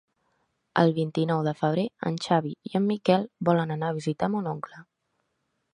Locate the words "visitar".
4.01-4.33